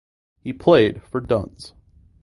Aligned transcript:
He 0.39 0.51
played 0.51 1.03
for 1.03 1.21
Duns. 1.21 1.73